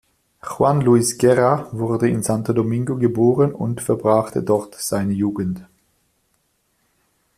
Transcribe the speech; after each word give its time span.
Juan 0.41 0.81
Luis 0.81 1.15
Guerra 1.19 1.69
wurde 1.73 2.09
in 2.09 2.23
Santo 2.23 2.53
Domingo 2.53 2.95
geboren 2.95 3.53
und 3.53 3.81
verbrachte 3.81 4.41
dort 4.41 4.73
seine 4.73 5.13
Jugend. 5.13 5.63